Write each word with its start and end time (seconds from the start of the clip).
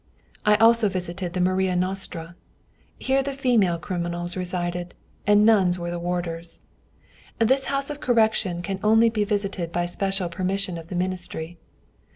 I 0.47 0.55
also 0.55 0.89
visited 0.89 1.33
the 1.33 1.39
Maria 1.41 1.75
Nostra. 1.75 2.35
Here 2.97 3.21
the 3.21 3.33
female 3.33 3.77
criminals 3.77 4.35
resided, 4.35 4.95
and 5.27 5.45
nuns 5.45 5.77
were 5.77 5.91
the 5.91 5.99
warders. 5.99 6.61
This 7.37 7.65
house 7.65 7.91
of 7.91 7.99
correction 7.99 8.63
can 8.63 8.79
only 8.83 9.11
be 9.11 9.23
visited 9.25 9.71
by 9.71 9.85
special 9.85 10.27
permission 10.27 10.79
of 10.79 10.87
the 10.87 10.95
Ministry. 10.95 11.59